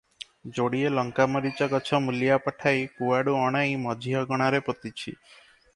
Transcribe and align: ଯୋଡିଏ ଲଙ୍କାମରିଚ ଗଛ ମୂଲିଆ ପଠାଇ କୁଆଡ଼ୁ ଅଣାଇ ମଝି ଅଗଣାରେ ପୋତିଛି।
ଯୋଡିଏ 0.59 0.89
ଲଙ୍କାମରିଚ 0.93 1.67
ଗଛ 1.73 1.99
ମୂଲିଆ 2.07 2.39
ପଠାଇ 2.47 2.83
କୁଆଡ଼ୁ 2.97 3.37
ଅଣାଇ 3.43 3.79
ମଝି 3.87 4.19
ଅଗଣାରେ 4.25 4.65
ପୋତିଛି। 4.71 5.17